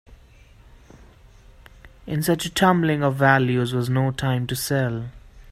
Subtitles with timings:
[2.07, 5.09] In such a tumbling of values was no time to sell.